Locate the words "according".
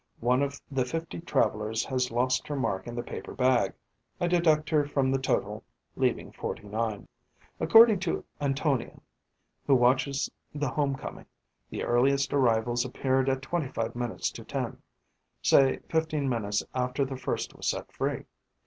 7.59-7.99